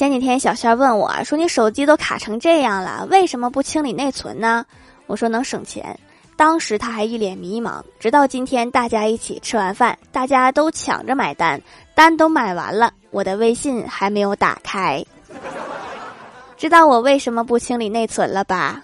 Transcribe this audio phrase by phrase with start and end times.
[0.00, 4.64] 前几天小仙问我说：‘你手机都卡成这样了，为什么不清理内存呢？’
[5.06, 5.94] 我说：‘能省钱。’
[6.38, 11.60] 当时他还一脸迷茫，直到今天大家一起吃完饭，大家都抢着买单，
[11.94, 15.04] 单都买完了，我的微信还没有打开。
[16.56, 18.82] 知道我为什么不清理内存了吧？